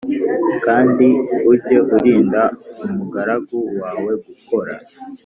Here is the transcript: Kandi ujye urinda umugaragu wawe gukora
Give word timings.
Kandi 0.65 1.07
ujye 1.51 1.77
urinda 1.95 2.41
umugaragu 2.85 3.57
wawe 3.81 4.11
gukora 4.25 4.75